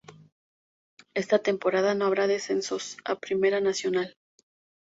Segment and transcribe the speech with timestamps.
[1.13, 4.17] Esta temporada no habrá descensos a Primera Nacional.